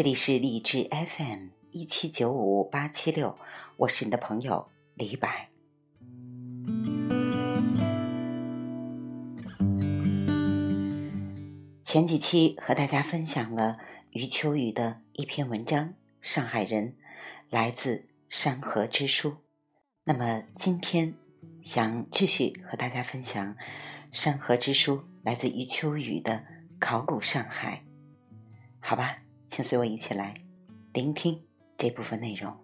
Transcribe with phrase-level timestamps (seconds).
[0.00, 3.36] 这里是荔枝 FM 一七九五八七六，
[3.76, 5.50] 我是你的朋友李白。
[11.84, 13.76] 前几期和大家分享了
[14.12, 15.88] 余秋雨的一篇文章
[16.22, 16.92] 《上海人》，
[17.50, 19.36] 来自山河之书。
[20.04, 21.12] 那么今天
[21.60, 23.54] 想继续和大家分享
[24.10, 26.36] 《山河之书》，来自余秋雨的
[26.78, 27.84] 《考古上海》。
[28.80, 29.18] 好吧，
[29.50, 30.32] 请随我一起来
[30.92, 31.42] 聆听
[31.76, 32.56] 这部分内容。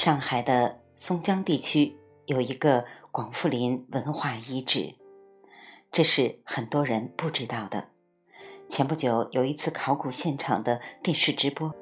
[0.00, 4.94] 上海的松江地区有一个广富林文化遗址，
[5.90, 7.88] 这是很多人不知道的。
[8.68, 11.74] 前不久有一次考古现场的电视直播，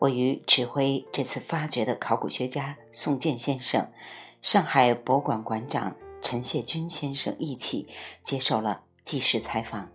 [0.00, 3.90] 我与指挥这次发掘的考古学家宋健先生、
[4.42, 7.88] 上海博物馆馆长陈谢军先生一起
[8.22, 9.90] 接受了纪实采访。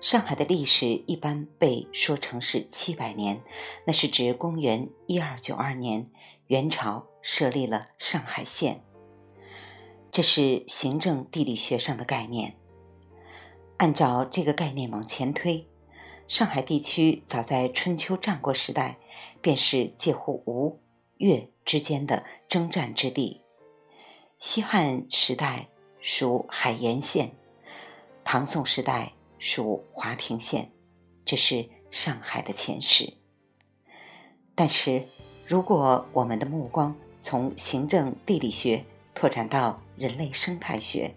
[0.00, 3.40] 上海的历史一般被说成是七百年，
[3.86, 6.06] 那是指公元一二九二年。
[6.48, 8.82] 元朝设立了上海县，
[10.10, 12.58] 这是行政地理学上的概念。
[13.78, 15.66] 按照这个概念往前推，
[16.28, 18.98] 上海地区早在春秋战国时代
[19.40, 20.80] 便是介乎吴、
[21.16, 23.40] 越之间的征战之地。
[24.38, 25.68] 西汉时代
[26.00, 27.34] 属海盐县，
[28.24, 30.72] 唐宋时代属华亭县，
[31.24, 33.16] 这是上海的前世。
[34.54, 35.06] 但是。
[35.52, 41.14] 如果我们的目光从行政地理学拓展到人类生态学，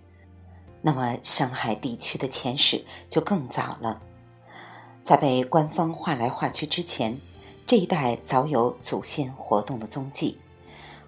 [0.81, 4.01] 那么上海地区的前史就更早了。
[5.01, 7.17] 在被官方划来划去之前，
[7.65, 10.37] 这一带早有祖先活动的踪迹。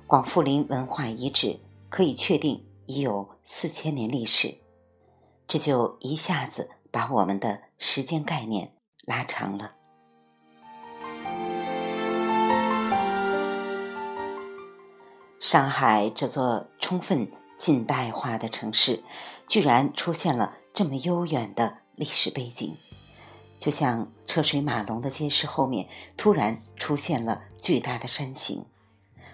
[0.05, 1.59] 广富林文化遗址
[1.89, 4.55] 可以确定已有四千年历史，
[5.45, 8.71] 这就一下子把我们的时间概念
[9.05, 9.73] 拉长了。
[15.39, 19.03] 上海这座充分近代化的城市，
[19.45, 22.75] 居然出现了这么悠远的历史背景，
[23.59, 25.87] 就像车水马龙的街市后面
[26.17, 28.65] 突然出现了巨大的山形，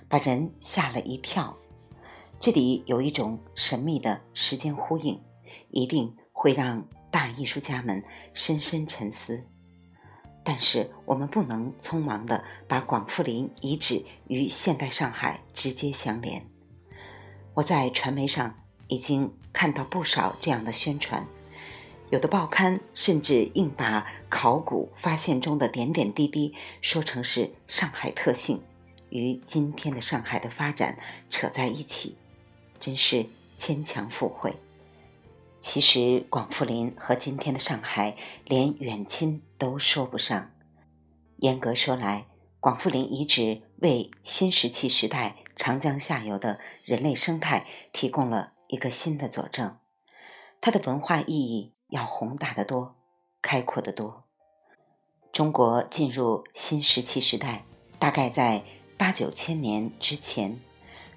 [0.10, 1.56] 把人吓了一跳。
[2.38, 5.22] 这里有一种神秘的时间呼应，
[5.70, 8.04] 一定会让大艺术家们
[8.34, 9.46] 深深沉思。
[10.44, 16.46] 但是我们不能匆忙地把广富林遗址与现代上海直接相连。
[17.54, 18.56] 我在传媒上
[18.88, 21.26] 已经看到不少这样的宣传，
[22.10, 28.62] 有的报刊甚至硬把考古发现中的点点滴滴说成是上海特性，
[29.10, 30.98] 与今天的上海的发展
[31.30, 32.18] 扯在一起，
[32.80, 33.26] 真是
[33.56, 34.56] 牵强附会。
[35.60, 38.18] 其实，广富林和今天的上海
[38.48, 40.52] 连远亲都说不上。
[41.38, 42.28] 严格说来，
[42.60, 49.78] 广富林遗址为新石器时代长江下游的人类生态提供了一个新的佐证。
[50.60, 52.98] 它的文化意义要宏大得多，
[53.42, 54.26] 开阔得多。
[55.32, 57.64] 中国进入新石器时代，
[57.98, 58.66] 大概在
[58.98, 60.60] 八九千年之前，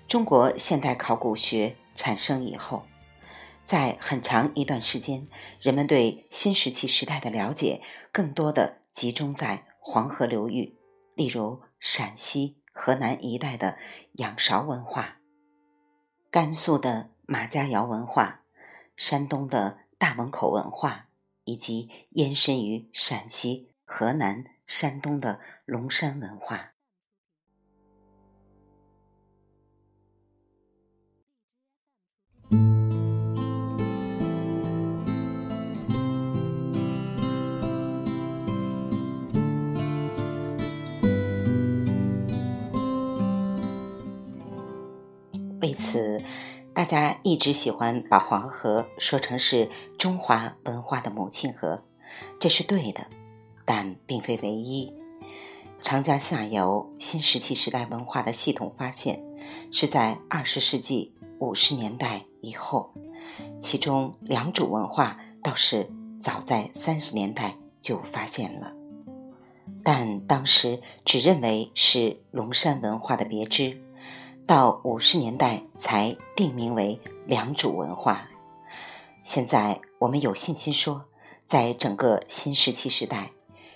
[0.07, 2.87] 中国现代考古学产生以后。
[3.67, 5.27] 在很长一段时间，
[5.61, 7.83] 人们对新石器时代的了解
[8.13, 10.79] 更多的集中在黄河流域，
[11.17, 13.77] 例如陕西、河南一带的
[14.13, 15.19] 仰韶文化、
[16.31, 18.43] 甘肃的马家窑文化、
[18.95, 21.09] 山东的大汶口文化，
[21.45, 26.76] 以及延伸于陕西、河南、山东的龙山文化。
[45.67, 46.23] 为此，
[46.73, 49.69] 大家一直喜欢把黄河说成是
[49.99, 51.83] 中华文化的母亲河，
[52.39, 53.09] 这是对的，
[53.65, 54.95] 但并非唯一。
[55.83, 59.21] 长江下游新石器时代文化的系统发现
[59.73, 62.95] 是在二十世纪五十年代以后，
[63.59, 65.91] 其中良渚文化倒是
[66.21, 68.73] 早在三十年代就发现了，
[69.83, 73.83] 但当时只认为是龙山文化的别支，
[74.47, 78.29] 到五十年代才定名为良渚文化。
[79.25, 81.07] 现在我们有信心说，
[81.45, 83.33] 在整个新石器时代，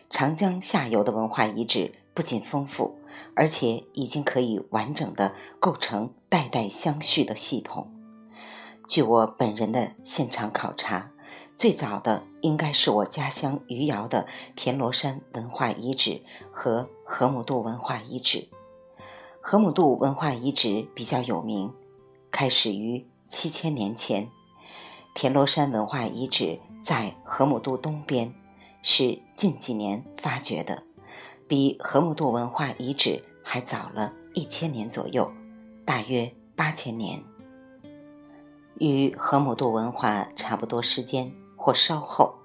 [0.08, 2.96] 长江下游的文化遗址不仅丰富，
[3.34, 7.92] 而且已经可以完整的构成代代相续的系统。
[8.86, 11.10] 据我本人的现场考察。
[11.56, 14.26] 最早的应该是我家乡余姚的
[14.56, 18.48] 田螺山文化遗址和河姆渡文化遗址。
[19.42, 21.72] 河姆渡文化遗址比较有名，
[22.30, 24.28] 开始于七千年前。
[25.14, 28.32] 田螺山文化遗址在河姆渡东边，
[28.82, 30.84] 是近几年发掘的，
[31.48, 35.32] 比河姆渡文化遗址还早了一千年左右，
[35.84, 37.24] 大约八千年。
[38.78, 41.32] 与河姆渡文化差不多时间。
[41.62, 42.36] 或稍后，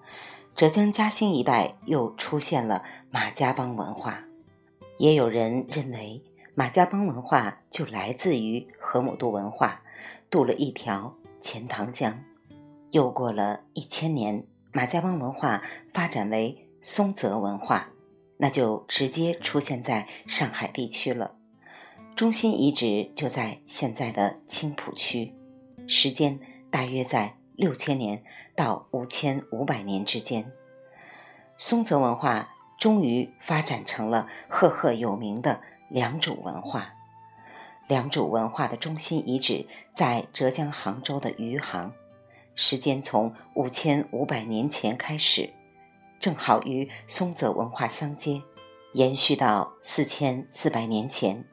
[0.56, 4.26] 浙江嘉兴一带又出现了马家浜文化。
[4.98, 6.22] 也有人认为，
[6.56, 9.84] 马家浜文化就来自于河姆渡文化，
[10.30, 12.24] 渡了一条钱塘江。
[12.92, 15.62] 又过了一千年，马家浜文化
[15.94, 17.90] 发展为松泽文化，
[18.38, 21.36] 那就直接出现在上海地区了。
[22.16, 25.36] 中心遗址就在现在的青浦区，
[25.88, 26.40] 时间
[26.72, 27.38] 大约在。
[27.58, 28.22] 六千年
[28.54, 30.52] 到五千五百年之间，
[31.58, 36.94] 松泽文化终于发展成了赫赫有名的良渚文化。
[37.88, 41.94] 良渚文化的中心遗址在浙江杭州的余杭，
[42.56, 45.54] 时间从五千五百年前开始，
[46.20, 48.42] 正好与松泽文化相接，
[48.94, 51.46] 延续到四千四百年前。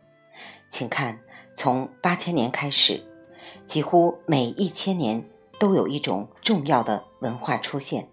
[0.69, 1.20] 请看，
[1.55, 3.05] 从八千年开始，
[3.67, 5.25] 几乎每一千年。
[5.61, 8.08] 都有一种重要的文化出现，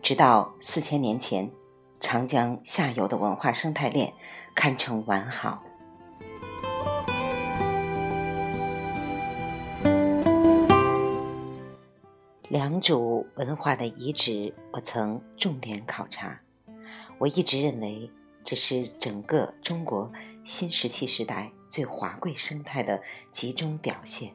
[0.00, 1.50] 直到四千年前，
[2.00, 4.14] 长江下游的文化生态链
[4.58, 5.62] 堪称完好。
[12.48, 16.42] 良渚文化的遗址，我曾重点考察。
[17.18, 18.10] 我一直认为，
[18.42, 20.10] 这是整个中国
[20.44, 23.00] 新石器时代最华贵生态的
[23.30, 24.34] 集中表现。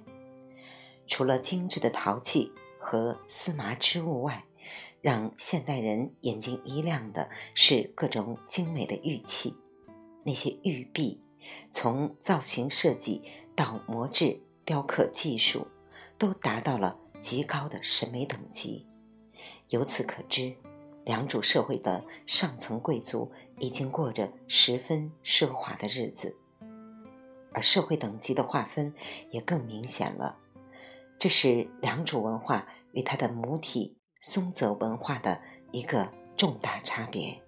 [1.06, 4.46] 除了精致的陶器和丝麻织物外，
[5.02, 9.58] 让现代人眼睛一亮的是各种精美的玉器。
[10.24, 11.22] 那些玉璧，
[11.72, 13.22] 从造型设计
[13.56, 15.68] 到磨制、雕刻技术，
[16.18, 18.88] 都达到了极高的审美等级。
[19.70, 20.56] 由此可知，
[21.04, 26.38] 良渚社会的上层贵族已经过着十分奢华的日子，
[27.52, 28.94] 而社会等级的划分
[29.32, 30.40] 也更明显了。
[31.20, 35.42] 这是良渚文化与它的母体松泽文化的
[35.72, 37.42] 一个重大差别。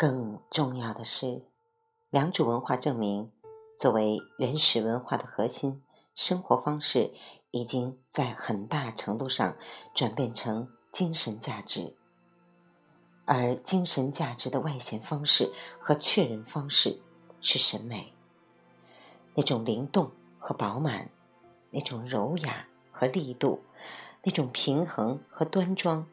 [0.00, 1.44] 更重要的是，
[2.08, 3.30] 良渚文化证明，
[3.78, 5.82] 作为原始文化的核心
[6.14, 7.12] 生活方式，
[7.50, 9.58] 已经在很大程度上
[9.94, 11.94] 转变成精神价值。
[13.26, 17.02] 而精神价值的外显方式和确认方式
[17.42, 18.14] 是审美，
[19.34, 21.10] 那种灵动和饱满，
[21.68, 23.60] 那种柔雅和力度，
[24.22, 26.06] 那种平衡和端庄，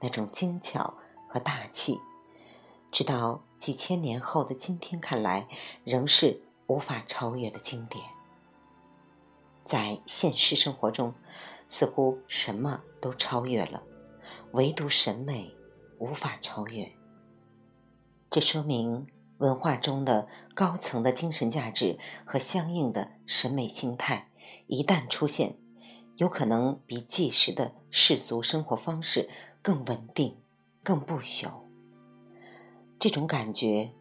[0.00, 0.94] 那种精巧
[1.28, 2.00] 和大气。
[2.96, 5.48] 直到几千年后的今天看来，
[5.84, 8.02] 仍是无法超越的经典。
[9.62, 11.12] 在现实生活中，
[11.68, 13.82] 似乎什么都超越了，
[14.52, 15.54] 唯独审美
[15.98, 16.90] 无法超越。
[18.30, 24.30] 这说明文化中的高层的精神价值和相应的审美心态，
[24.68, 25.58] 一旦出现，
[26.16, 29.28] 有可能比即时的世俗生活方式
[29.60, 30.40] 更稳定、
[30.82, 31.65] 更不朽。
[32.98, 33.92] 这种感觉，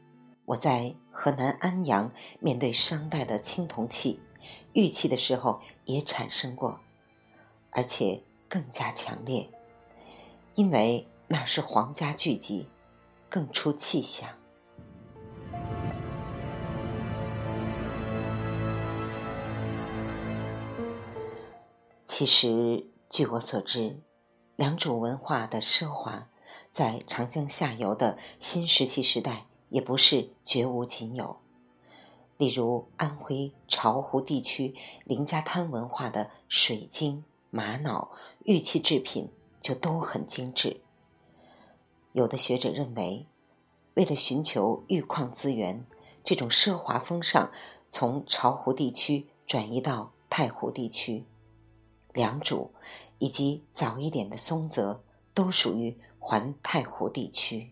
[0.45, 4.21] 我在河南安阳面对商代的青铜器、
[4.73, 6.79] 玉器的时候也产生过，
[7.71, 9.49] 而且更加强烈，
[10.55, 12.69] 因为那是皇家聚集，
[13.29, 14.29] 更出气象。
[22.05, 23.99] 其实，据我所知，
[24.55, 26.29] 良渚文化的奢华。
[26.71, 31.38] 在长江下游的新石器时代也不是绝无仅有。
[32.38, 38.12] 例如，安徽巢湖地区林家滩文化的水晶、玛瑙、
[38.43, 39.29] 玉器制品
[39.62, 40.81] 就都很精致。
[42.12, 43.25] 有的学者认为，
[43.93, 45.85] 为了寻求玉矿资源，
[46.25, 47.51] 这种奢华风尚
[47.88, 51.25] 从巢湖地区转移到太湖地区。
[52.12, 52.69] 良渚
[53.19, 55.97] 以及早一点的松泽都属于
[56.27, 57.70] 环太湖地区。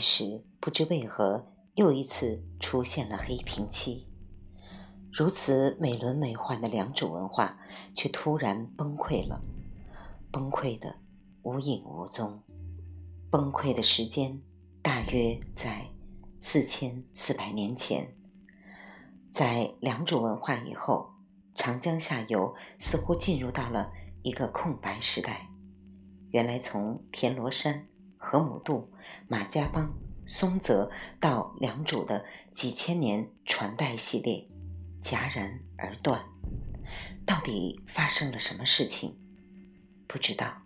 [0.00, 4.06] 时不知为何又一次出现了黑屏期，
[5.12, 7.58] 如此美轮美奂的良渚文化
[7.94, 9.42] 却突然崩溃了，
[10.32, 10.96] 崩溃的
[11.42, 12.42] 无影无踪，
[13.30, 14.42] 崩溃的时间
[14.82, 15.86] 大约在
[16.40, 18.16] 四千四百年前。
[19.30, 21.10] 在良渚文化以后，
[21.54, 23.92] 长江下游似乎进入到了
[24.22, 25.48] 一个空白时代。
[26.30, 27.86] 原来从田螺山。
[28.22, 28.92] 河姆渡、
[29.26, 29.92] 马家浜、
[30.26, 34.46] 松泽到良渚的几千年传代系列
[35.00, 36.22] 戛然而断，
[37.24, 39.14] 到底发生了什么事情？
[40.06, 40.62] 不知道。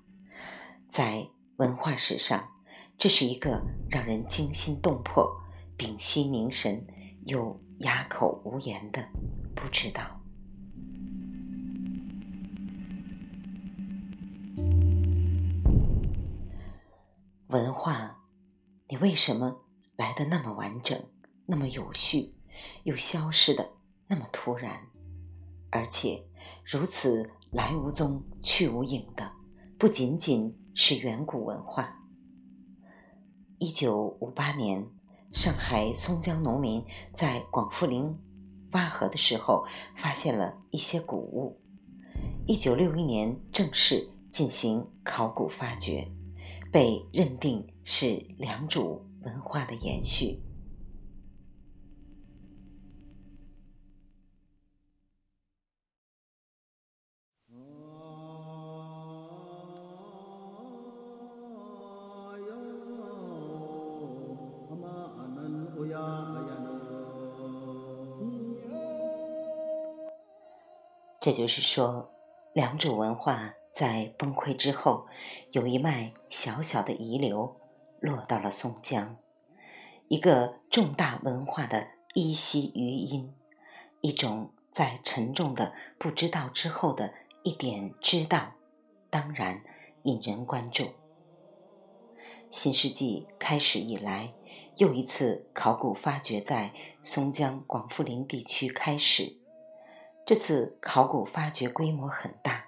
[0.88, 2.50] 在文化史上，
[2.98, 5.40] 这是一个让人惊心动魄、
[5.76, 6.84] 屏息凝神
[7.26, 9.08] 又哑口无言的
[9.54, 10.13] 不知道。
[17.54, 18.18] 文化，
[18.88, 19.60] 你为什么
[19.94, 21.00] 来的那么完整，
[21.46, 22.34] 那么有序，
[22.82, 23.74] 又消失的
[24.08, 24.88] 那么突然，
[25.70, 26.26] 而且
[26.64, 29.30] 如此来无踪、去无影的，
[29.78, 31.96] 不仅仅是远古文化。
[33.58, 34.84] 一九五八年，
[35.32, 38.18] 上海松江农民在广富林
[38.72, 41.62] 挖河的时候，发现了一些古物。
[42.48, 46.10] 一九六一年，正式进行考古发掘。
[46.74, 50.40] 被认定是良渚文化的延续。
[71.20, 72.10] 这就是说，
[72.52, 73.54] 良渚文化。
[73.74, 75.08] 在崩溃之后，
[75.50, 77.60] 有一脉小小的遗留
[77.98, 79.16] 落到了松江，
[80.06, 83.34] 一个重大文化的依稀余音，
[84.00, 88.52] 一种在沉重的不知道之后的一点知道，
[89.10, 89.64] 当然
[90.04, 90.90] 引人关注。
[92.52, 94.34] 新世纪开始以来，
[94.76, 99.36] 又一次考古发掘在松江广富林地区开始，
[100.24, 102.66] 这次考古发掘规模很大。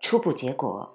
[0.00, 0.94] 初步结果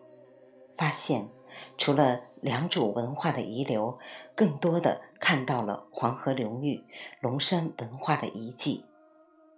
[0.78, 1.30] 发现，
[1.78, 4.00] 除了良渚文化的遗留，
[4.36, 6.84] 更多的看到了黄河流域、
[7.20, 8.86] 龙山文化的遗迹，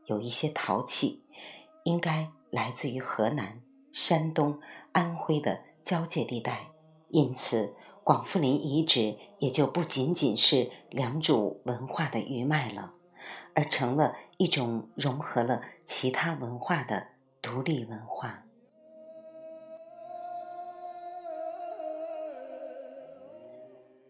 [0.06, 1.24] 有一些陶器，
[1.84, 4.60] 应该来自于河南、山东、
[4.92, 6.72] 安徽的交界地带，
[7.10, 12.96] 因此广富林遗址也就不仅仅是良渚文化的余脉了，
[13.54, 17.08] 而成了一种融合了其他文化的
[17.42, 18.44] 独立文化。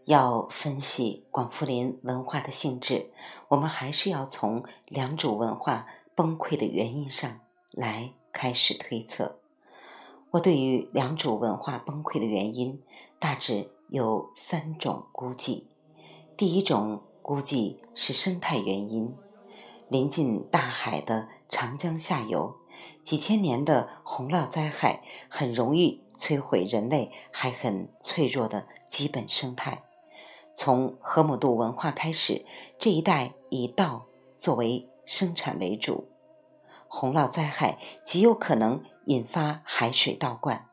[0.06, 3.12] 要分析广富林文化的性质，
[3.48, 7.40] 我们还是要从良渚文化崩溃的原因上
[7.72, 9.40] 来开始推测。
[10.32, 12.82] 我对于良渚文化崩溃的原因，
[13.20, 15.68] 大致有三种估计。
[16.36, 19.16] 第一种估计是生态原因，
[19.88, 22.58] 临近大海的长江下游，
[23.04, 29.84] 几千年的洪涝灾害很容易摧毁人类还很脆弱的基本生态。
[30.56, 32.46] 从河姆渡文化开始，
[32.78, 34.06] 这一带以稻
[34.38, 36.08] 作为生产为主，
[36.88, 40.70] 洪涝灾害极有可能引发海水倒灌。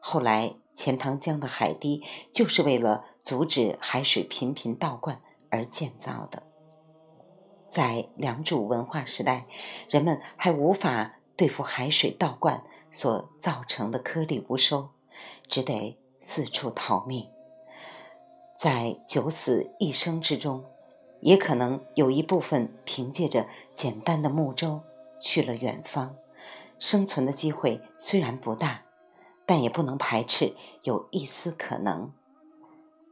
[0.00, 6.42] 后来钱塘江的海堤就是为了阻止海水频频倒灌而建造的。
[7.68, 9.46] 在良渚文化时代，
[9.88, 14.90] 人们还无法对付海水倒灌所造成的颗粒无收，
[15.48, 17.28] 只得四处逃命。
[18.62, 20.62] 在九死一生之中，
[21.20, 24.82] 也可能有一部分凭借着简单的木舟
[25.18, 26.14] 去了远方，
[26.78, 28.82] 生存的机会虽然不大，
[29.44, 30.54] 但也不能排斥
[30.84, 32.12] 有一丝可能。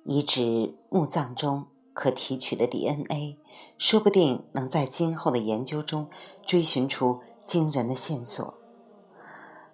[0.04, 1.66] 遗址墓葬中。
[1.92, 3.37] 可提取的 DNA，
[3.76, 6.09] 说不定能在今后的研究中
[6.47, 8.54] 追寻出惊人的线索。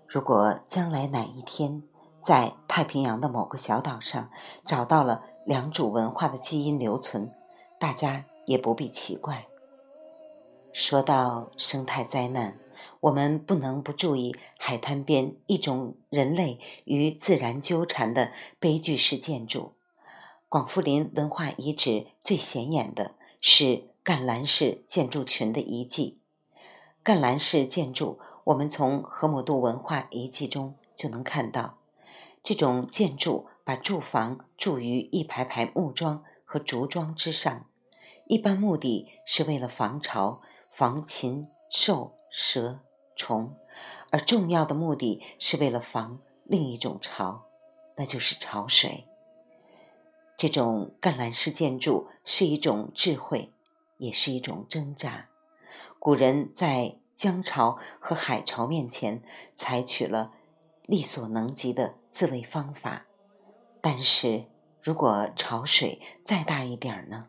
[0.09, 1.83] 如果将来哪一天
[2.23, 4.31] 在太平洋的某个小岛上
[4.65, 7.33] 找到了良渚文化的基因留存，
[7.79, 9.47] 大家也不必奇怪。
[10.73, 12.59] 说到生态灾难，
[12.99, 19.75] 我们不能不注意海滩边一种人类与自然纠缠的悲剧式建筑。
[20.49, 26.21] 广富林文化遗址最显眼的是干栏式建筑群的遗迹。
[27.05, 31.79] 干栏式建筑，我们从河姆渡文化遗迹中就能看到。
[32.43, 37.67] 这种建筑把住房筑于一排排木桩和竹桩之上，
[38.27, 42.79] 一般目的是为了防潮、防禽兽、蛇
[43.17, 43.57] 虫，
[44.13, 47.49] 而重要的目的是为了防另一种潮，
[47.97, 49.09] 那就是潮水。
[50.37, 53.53] 这种干栏式建筑是一种智慧，
[53.99, 55.29] 也是一种挣扎。
[55.99, 59.25] 古人在江潮和海潮面前
[59.57, 60.31] 采取了
[60.85, 63.06] 力所能及的自卫方法，
[63.89, 64.47] 但是
[64.83, 67.29] 如果潮水再大一点呢？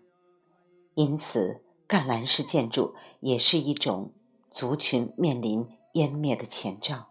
[0.96, 4.12] 因此，干栏式建筑也是一种
[4.50, 7.10] 族群面临湮灭的前兆。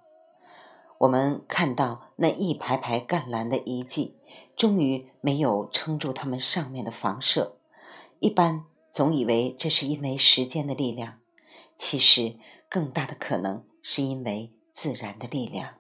[0.99, 4.17] 我们看到那一排排干栏的遗迹，
[4.57, 7.57] 终于没有撑住它们上面的房舍。
[8.19, 11.21] 一般总以为这是因为时间的力量，
[11.77, 12.37] 其实
[12.69, 15.75] 更大的可能是因为自然的力量。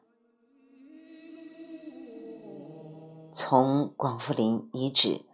[3.38, 5.26] 从广富林遗址，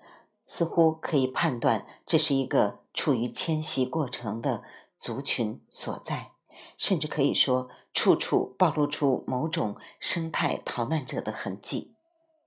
[0.45, 4.65] 似乎可以判断这是一个处于迁徙过程的
[4.99, 6.33] 族群所在。
[6.77, 11.95] 甚至可以说，处处暴露出某种生态逃难者的痕迹。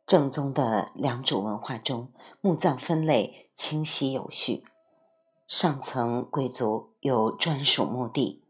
[0.05, 4.61] 正宗的良渚文化中，墓葬分类清晰有序，
[5.47, 8.43] 上层贵族有专属墓地，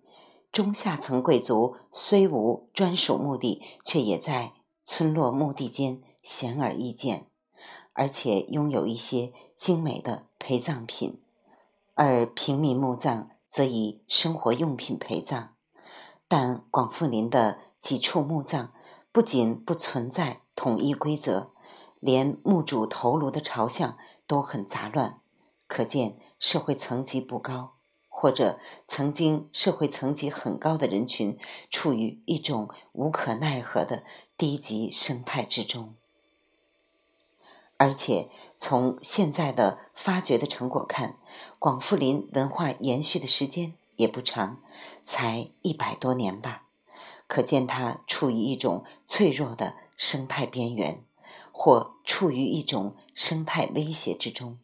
[0.51, 7.27] 中下层贵族虽无专属墓地，却也在村落墓地间显而易见，
[7.93, 11.21] 而且拥有一些精美的陪葬品，
[11.93, 13.29] 而平民墓葬。
[13.47, 15.55] 则以生活用品陪葬，
[16.27, 18.73] 但广富林的几处墓葬
[19.13, 21.51] 不仅不存在统一规则，
[22.01, 25.21] 连墓主头颅的朝向都很杂乱，
[25.67, 27.75] 可见社会层级不高，
[28.09, 34.03] 或者曾经社会层级很高的人群处于一种无可奈何的
[34.35, 35.95] 低级生态之中。
[37.77, 41.17] 而且从现在的发掘的成果看，
[41.59, 44.61] 广富林文化延续的时间也不长，
[45.01, 46.67] 才一百多年吧。
[47.27, 51.03] 可见它处于一种脆弱的生态边缘，
[51.51, 54.59] 或处于一种生态威胁之中。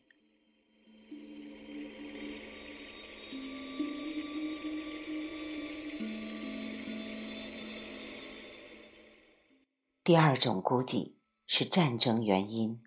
[10.04, 12.80] 第二种估计是战争原因。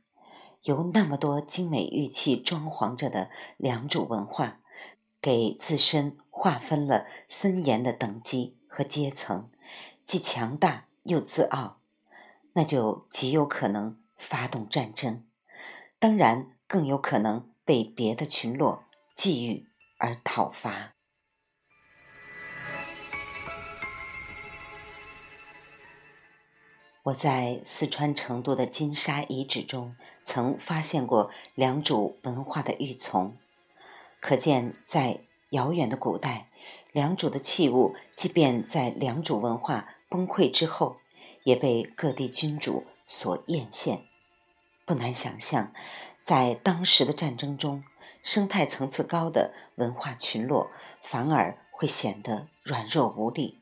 [0.65, 4.61] 由那么多精美玉器装潢着的良渚文化，
[5.21, 9.51] 给自身划分了森严的等级和阶层，
[10.07, 11.81] 既强大又自傲，
[12.55, 15.27] 那就极有可能发动战争，
[15.99, 19.67] 当然更有可能被别的群落觊觎
[19.99, 20.94] 而讨伐。
[27.05, 33.33] 我在四川成都的金沙遗址中曾发现过良渚文化的玉琮，
[34.21, 36.49] 可见在遥远的古代，
[36.93, 40.97] 良渚的器物即便在良渚文化崩溃之后，
[41.43, 44.01] 也被各地君主所艳羡。
[44.87, 45.75] 不难想象，
[46.23, 47.85] 在当时的战争中，
[48.23, 50.71] 生态层次高的文化群落
[51.03, 53.61] 反而会显得软弱无力。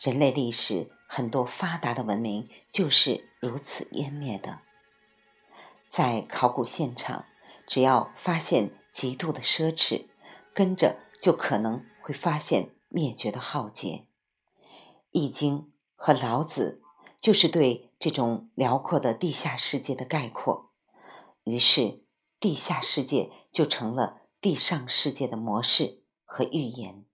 [0.00, 0.90] 人类历史。
[1.12, 4.60] 很多发达的文明就是如此湮灭的。
[5.88, 7.24] 在考古现场，
[7.66, 10.06] 只要发现极度的奢侈，
[10.54, 14.06] 跟着就可能会发现灭绝的浩劫。
[15.10, 15.58] 《易经》
[15.96, 16.80] 和老子
[17.18, 20.70] 就是对这种辽阔的地下世界的概括，
[21.42, 22.04] 于是
[22.38, 27.04] 地下世界就成了地上世界的模式和预言。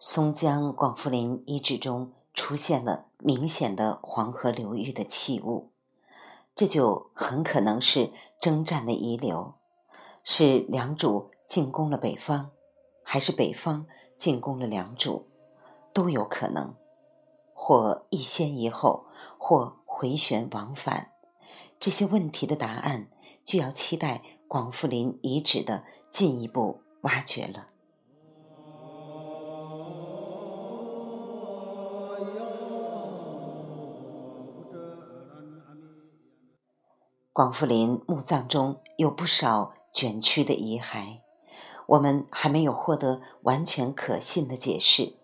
[0.00, 5.72] 松江广富林遗址中出现了明显的黄河流域的器物，
[6.54, 9.54] 这就很可能是征战的遗留，
[10.22, 12.50] 是良渚进攻了北方，
[13.02, 15.24] 还是北方进攻了良渚，
[15.92, 16.76] 都有可能。
[17.52, 19.06] 或一先一后，
[19.36, 21.10] 或回旋往返，
[21.80, 23.10] 这些问题的答案
[23.44, 27.70] 就要期待广富林遗址的进一步挖掘了。
[37.38, 41.20] 广富林墓葬中有不少卷曲的遗骸，
[41.86, 45.14] 我们还没有获得完全可信的解释。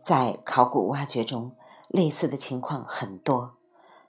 [0.00, 1.54] 在考古挖掘中，
[1.88, 3.56] 类似的情况很多，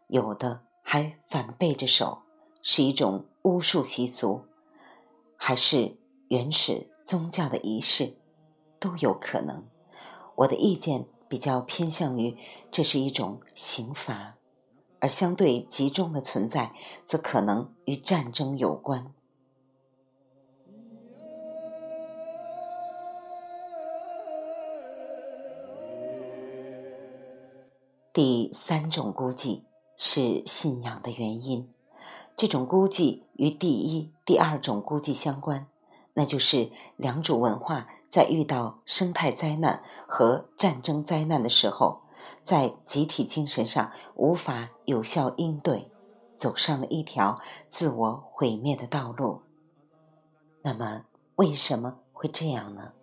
[0.08, 2.20] 有的还反背着手，
[2.62, 4.46] 是一种巫术习俗，
[5.36, 5.98] 还是
[6.30, 8.16] 原始宗教的仪式，
[8.80, 9.68] 都有可能。
[10.36, 12.38] 我的意见比较偏向于
[12.72, 14.38] 这是一种刑罚，
[15.06, 19.14] 而相对集中的存在，则可能与战争有关。
[28.12, 29.66] 第三种估计
[29.96, 31.70] 是信仰的原因，
[32.36, 35.68] 这种估计与第一、第二种估计相关，
[36.16, 42.02] 那就是良渚文化在遇到生态灾难和战争灾难的时候，
[42.44, 45.92] 在集体精神上无法有效应对，
[46.36, 49.42] 走上了一条自我毁灭的道路。
[50.62, 52.94] 那么，为什么会这样呢？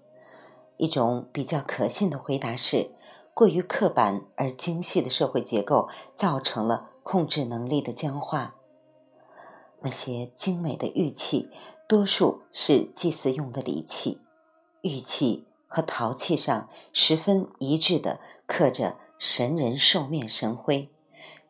[0.77, 2.93] 一种比较可信的回答是。
[3.35, 8.57] 过于刻板而精细的社会结构造成了控制能力的僵化。
[9.81, 11.49] 那些精美的玉器，
[11.89, 14.21] 多数是祭祀用的礼器，
[14.83, 20.91] 玉器和陶器上十分一致的刻着神人兽面神徽，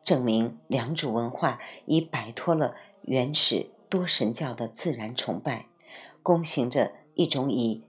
[0.03, 5.65] 证明良渚文化已摆脱了原始多神教的自然崇拜，
[6.21, 7.83] 躬行着一种以。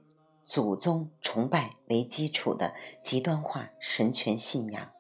[0.47, 4.90] 祖宗崇拜为基础的极端化神权信仰，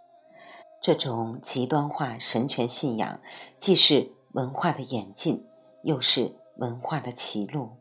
[0.82, 3.22] 这种极端化神权信仰
[3.58, 5.46] 既是文化的演进，
[5.82, 7.78] 又是文化的歧路。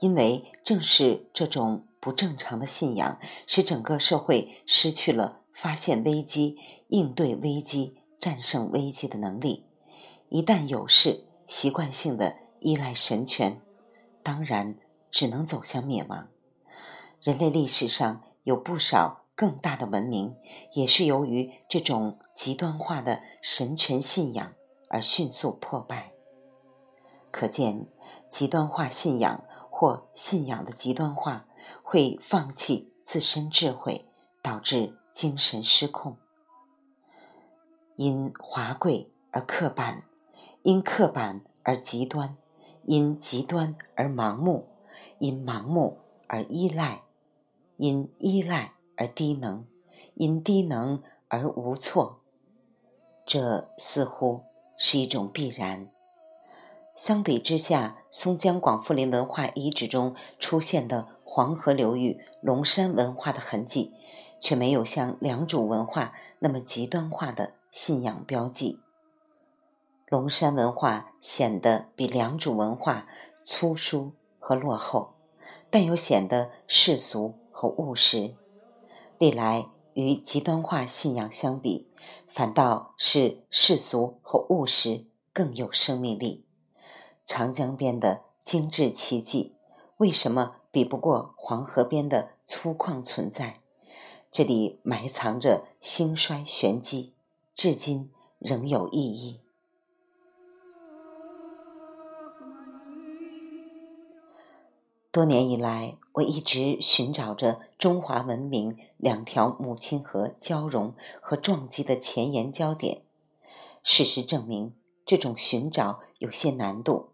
[0.00, 9.64] 因为正是这种不正常的信仰，使整个社会失去了发现危机、应对危机、战胜危机的能力。
[10.28, 13.62] 一旦有事，习惯性的依赖神权，
[14.22, 14.76] 当然
[15.10, 16.28] 只能走向灭亡。
[17.22, 20.34] 人类历史上有不少更大的文明，
[20.74, 24.52] 也是由于这种极端化的神权信仰
[24.88, 26.12] 而迅速破败。
[27.30, 27.86] 可见，
[28.28, 31.46] 极端化信仰或信仰的极端化
[31.82, 34.06] 会放弃自身智慧，
[34.42, 36.16] 导致精神失控。
[37.94, 40.02] 因华贵而刻板，
[40.62, 42.36] 因刻板而极端，
[42.82, 44.68] 因极端而盲目，
[45.20, 47.02] 因盲目而依赖。
[47.76, 49.66] 因依赖而低能，
[50.14, 52.20] 因低能而无措，
[53.26, 54.42] 这似乎
[54.76, 55.90] 是一种必然。
[56.94, 63.92] 相比之下，松江广富林文化遗址中出现的黄河流域龙山文化的痕迹，
[64.38, 68.80] 却没有像良渚文化那么极端化的信仰标记。
[70.08, 73.06] 龙山文化显得比良渚文化
[73.44, 75.14] 粗疏和落后，
[75.70, 77.34] 但又显得世俗。
[77.56, 78.34] 和务实，
[79.16, 81.88] 历来与极端化信仰相比，
[82.26, 86.44] 反倒是世俗和务实更有生命力。
[87.24, 89.54] 长江边的精致奇迹，
[89.98, 93.60] 为什么比不过黄河边的粗犷存在？
[94.34, 97.12] 这里埋藏着兴衰玄机，
[97.54, 99.38] 至今仍有意义。
[105.12, 113.02] 多年以来，我一直寻找着中华文明两条母亲河交融和撞击的前沿焦点。
[113.84, 114.74] 事实证明，
[115.06, 117.10] 这种寻找有些难度。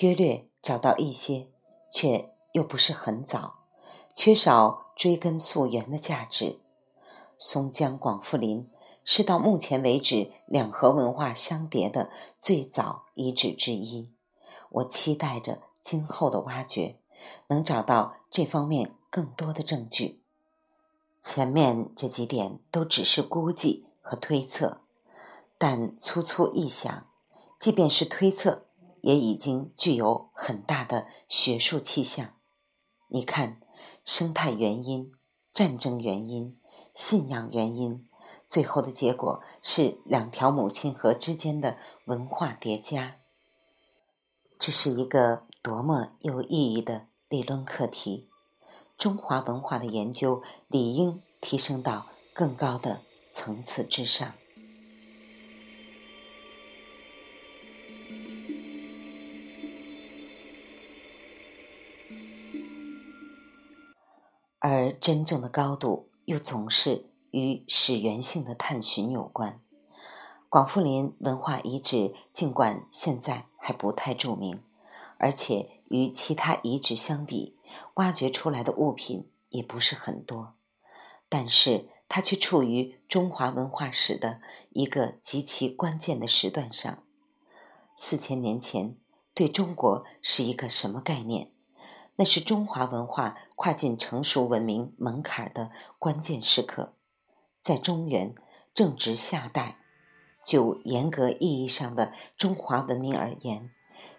[0.00, 1.48] 约略找到一些，
[1.90, 3.60] 却又不是很早，
[4.12, 6.58] 缺少追根溯源的价值。
[7.38, 8.68] 松江广富林
[9.02, 14.10] 是到目前为止两河文化相叠的最早遗址之一。
[14.70, 16.98] 我期待着今后的挖掘。
[17.48, 20.22] 能找到这方面更多的证据。
[21.20, 24.82] 前面这几点都只是估计和推测，
[25.58, 27.08] 但粗粗一想，
[27.58, 28.66] 即便是推测，
[29.00, 32.34] 也已经具有很大的学术气象。
[33.08, 33.60] 你看，
[34.08, 35.12] 生态原因、
[35.52, 36.58] 战争原因、
[36.94, 38.08] 信仰原因，
[38.46, 43.16] 最后的结果是两条母亲河之间的文化叠加。
[44.58, 48.30] 这是一个多么有意义的理论课题！
[48.96, 54.32] 中华文化的研究理应提升到更高的层次之上。
[64.70, 69.62] 而真正的高度，又总是与始源性的探寻有关。
[70.50, 74.62] 广富林文化遗址尽管现在还不太著名，
[75.16, 77.56] 而且与其他遗址相比，
[77.94, 80.52] 挖掘出来的物品也不是很多，
[81.30, 87.02] 但是它却处于中华文化史的一个极其关键的时段上。
[87.96, 88.98] 四千年前，
[89.32, 91.52] 对中国是一个什么概念？
[92.16, 96.94] 那是中华文化跨进成熟文明门槛的关键时刻，
[97.60, 98.32] 在中原
[98.72, 99.78] 正值夏代，
[100.44, 103.72] 就严格意义上的中华文明而言，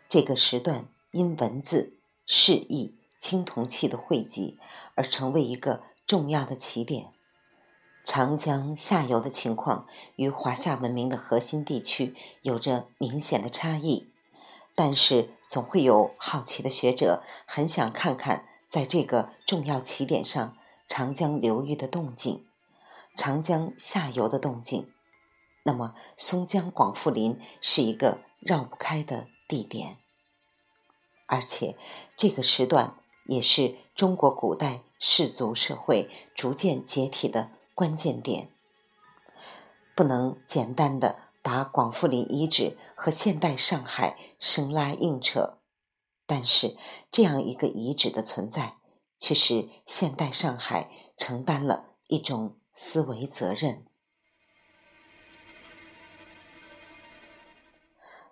[0.09, 1.93] 这个时段因文字、
[2.25, 4.59] 释义、青铜器的汇集
[4.95, 7.13] 而成为一个重要的起点。
[8.03, 14.11] 长江下游的情况与华夏文明的核心地区有着明显的差异。
[14.75, 20.55] 但是，总会有好奇的学者很想看看，在这个重要起点上，
[20.87, 22.45] 长江流域的动静，
[23.15, 24.93] 长江下游的动静。
[25.63, 29.97] 那么，松江广富林是一个绕不开的地点，
[31.25, 31.75] 而且
[32.15, 38.49] 这个时段也是中国古代氏族社会逐渐解体的关键点，
[39.95, 41.27] 不能简单的。
[41.41, 45.57] 把广富林遗址和现代上海生拉硬扯，
[46.29, 46.77] 但是
[47.09, 48.77] 这样一个遗址的存在，
[49.17, 53.87] 却是现代上海承担了一种思维责任。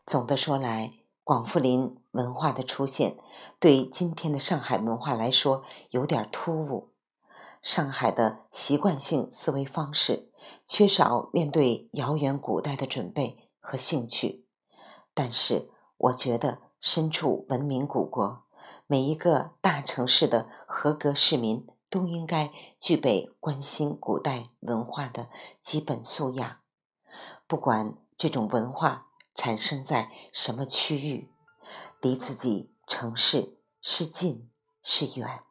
[0.05, 3.17] 总的说来，广富林文化的出现，
[3.60, 6.93] 对今天的上海文化来说有点突兀。
[7.63, 10.31] 上海的习惯性思维方式。
[10.63, 14.45] 缺少面对遥远古代的准备和兴趣，
[15.13, 18.45] 但是我觉得身处文明古国，
[18.86, 25.28] 每一个大城市的合格市民都应该具备关心古代文化的
[25.60, 26.60] 基本素养，
[27.45, 31.30] 不管这种文化产生在什么区域，
[32.00, 34.50] 离自己城市是近
[34.82, 35.41] 是远。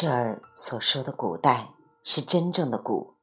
[0.00, 3.16] 这儿所说的古代是真正的古，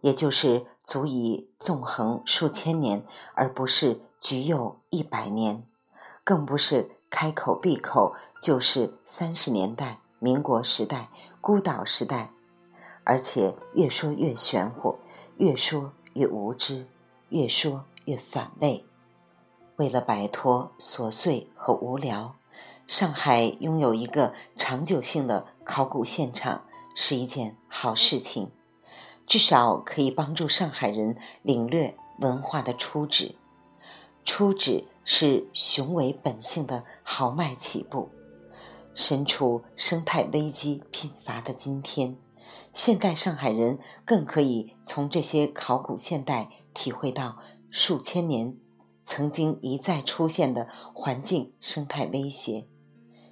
[0.00, 5.66] 也就是足以纵横数千年，而不是局有一百年，
[6.22, 12.30] 更不是开口闭口就是三十年代、民国时代、孤岛时代，
[13.02, 15.00] 而且越说越玄乎，
[15.38, 16.86] 越说越无知，
[17.30, 18.86] 越说越反胃。
[19.78, 22.36] 为了摆脱琐碎和无聊。
[22.90, 26.64] 上海拥有一个长久性的考古现场
[26.96, 28.50] 是一件好事情，
[29.28, 33.36] 至少可以帮助上海人领略文化的初旨。
[34.24, 38.10] 初旨是雄伟本性的豪迈起步。
[38.92, 42.16] 身处生态危机频发的今天，
[42.72, 47.38] 现代上海人更可以从这些考古现代体会到
[47.70, 48.56] 数千年
[49.04, 52.66] 曾经一再出现的环境生态威胁。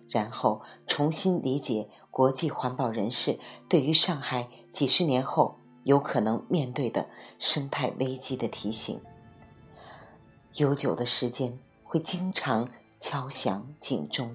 [0.09, 9.01] 然后重新理解国际环保人士对于上海几十年后有可能面对的生态危机的提醒。
[10.55, 12.69] 悠久的时间会经常
[12.99, 14.35] 敲响警钟，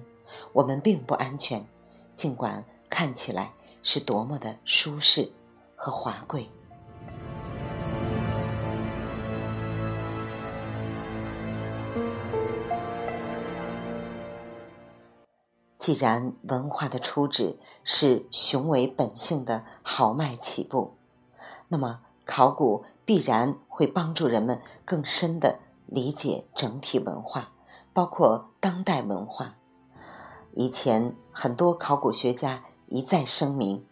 [0.52, 1.66] 我们并不安全，
[2.14, 5.30] 尽管看起来是多么的舒适
[5.76, 6.48] 和华贵。
[15.84, 20.94] 既然文化的初旨是雄伟本性的豪迈起步，
[21.68, 27.50] 那么考古必然会帮助人们更深的理解整体文化，
[27.92, 29.56] 包括当代文化。
[30.54, 33.84] 以前很多考古学家一再声明，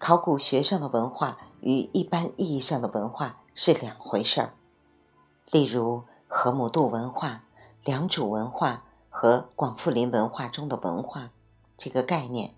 [0.00, 4.54] 考古学上的文化与一般意义上的文化是两回事儿。
[5.52, 7.44] 例如河姆渡文化、
[7.84, 8.82] 良渚文化。
[9.22, 11.28] 和广富林文化中的文化
[11.76, 12.54] 这个概念，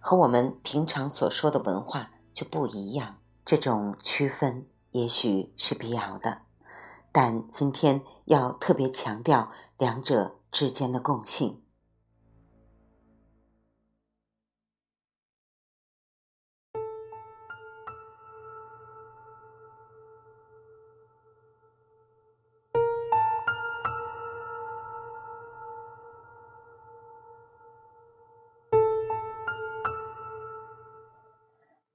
[0.00, 3.18] 和我们平常所说的文化就不一样。
[3.44, 6.40] 这种区分也许是必要的，
[7.12, 11.60] 但今天要特别强调两者之间的共性。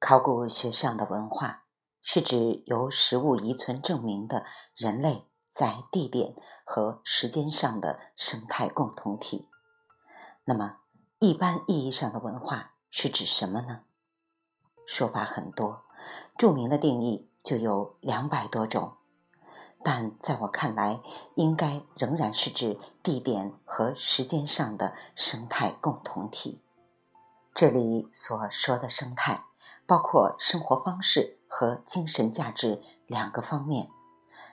[0.05, 1.63] 考古学上的文化，
[2.01, 4.43] 是指由实物遗存证明的
[4.75, 6.35] 人类在地点
[6.65, 9.47] 和时间上的生态共同体。
[10.43, 10.79] 那么，
[11.19, 13.83] 一般意义上的文化是指什么呢？
[14.85, 15.85] 说法很多，
[16.37, 18.97] 著名的定义就有两百多种。
[19.85, 20.99] 但在我看来，
[21.35, 26.61] 应该仍然是指地点和时间上的生态共同体。
[27.53, 29.45] 这里所说的生态。
[29.85, 33.89] 包括生活方式和精神价值两个方面，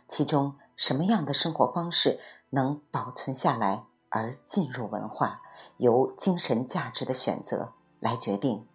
[0.09, 5.43] 其中什么样的生活方式能保存下来而进入文化，
[5.77, 8.67] 由精神价值的选择来决定。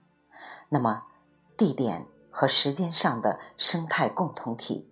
[0.70, 1.04] 那么，
[1.58, 4.90] 地点和时间上的生态共同体，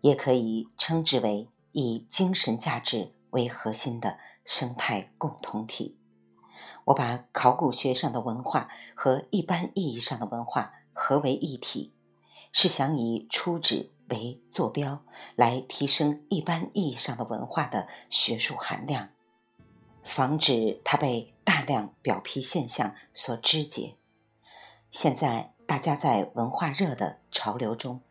[0.00, 5.98] 也可以称之为以精神价值为核心的生态共同体。
[6.86, 11.92] 我把考古学上的文化和一般意义上的文化合为一体，
[12.52, 15.02] 是想以初址为坐标，
[15.34, 19.08] 来提升一般意义上的文化的学术含量，
[20.02, 23.96] 防止它被大量表皮现象所肢解。
[24.90, 28.02] 现在大家在文化热的潮流中，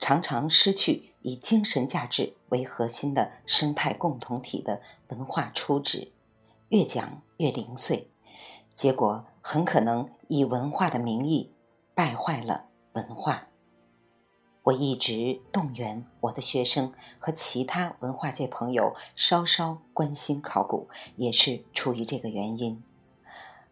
[0.00, 6.10] 常常失去以精神价值为核心的生态共同体的文化初址，
[6.70, 8.11] 越讲越零碎。
[8.74, 11.52] 结果很可能以文化的名义
[11.94, 13.48] 败坏了文化。
[14.64, 22.82] 我一直动员我的学生和其他文化界朋友稍稍关心考古，也是出于这个原因。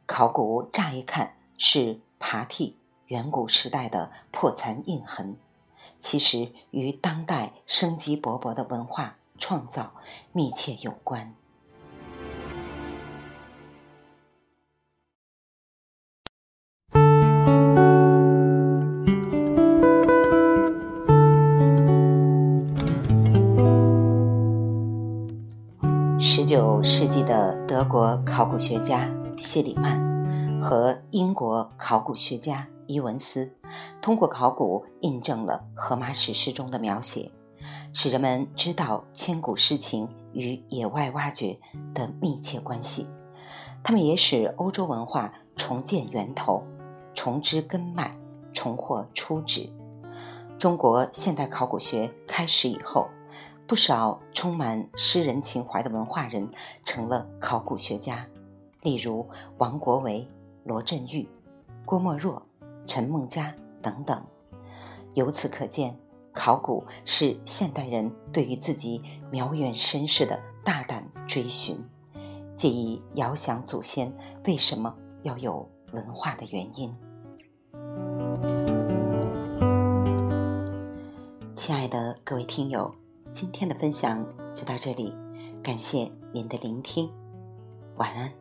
[0.04, 5.36] 考古乍一看是爬替远古时代的破残印痕，
[6.00, 9.94] 其实与当代生机勃勃的文化创造
[10.32, 11.36] 密切有关。
[26.92, 33.54] 世纪的德国考古学家谢里曼和英国考古学家伊文斯，
[34.02, 37.30] 通过考古印证了荷马史诗中的描写，
[37.92, 41.60] 使人们知道千古诗情与野外挖掘
[41.94, 43.06] 的密切关系。
[43.84, 46.64] 他们也使欧洲文化重建源头，
[47.14, 48.16] 重知根脉，
[48.52, 49.70] 重获初旨。
[50.58, 53.08] 中国现代考古学开始以后。
[53.70, 56.50] 不少充满诗人情怀的文化人
[56.82, 58.26] 成了考古学家，
[58.82, 59.24] 例如
[59.58, 60.28] 王国维、
[60.64, 61.28] 罗振玉、
[61.84, 62.44] 郭沫若、
[62.84, 64.20] 陈梦家等等。
[65.14, 65.96] 由此可见，
[66.32, 71.78] 考古是现代人对于自己渺远身世的大胆追寻，
[72.56, 74.12] 借以遥想祖先
[74.46, 76.92] 为什么要有文化的原因。
[81.54, 82.92] 亲爱的各位听友。
[83.32, 85.14] 今天的分享就到这里，
[85.62, 87.08] 感谢您的聆听，
[87.96, 88.39] 晚安。